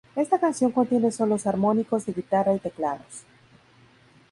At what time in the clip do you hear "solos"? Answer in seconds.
1.11-1.45